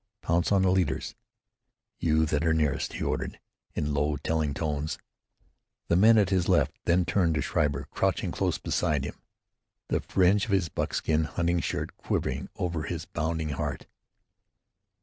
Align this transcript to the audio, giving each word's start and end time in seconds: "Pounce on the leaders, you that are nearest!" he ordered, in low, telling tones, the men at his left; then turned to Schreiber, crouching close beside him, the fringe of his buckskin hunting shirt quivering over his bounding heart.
"Pounce 0.23 0.51
on 0.51 0.63
the 0.63 0.71
leaders, 0.71 1.13
you 1.99 2.25
that 2.25 2.43
are 2.43 2.55
nearest!" 2.55 2.93
he 2.93 3.03
ordered, 3.03 3.39
in 3.75 3.93
low, 3.93 4.17
telling 4.17 4.51
tones, 4.51 4.97
the 5.89 5.95
men 5.95 6.17
at 6.17 6.31
his 6.31 6.49
left; 6.49 6.73
then 6.85 7.05
turned 7.05 7.35
to 7.35 7.41
Schreiber, 7.43 7.85
crouching 7.91 8.31
close 8.31 8.57
beside 8.57 9.03
him, 9.05 9.21
the 9.89 10.01
fringe 10.01 10.45
of 10.45 10.51
his 10.53 10.69
buckskin 10.69 11.25
hunting 11.25 11.59
shirt 11.59 11.95
quivering 11.97 12.49
over 12.55 12.81
his 12.81 13.05
bounding 13.05 13.49
heart. 13.49 13.85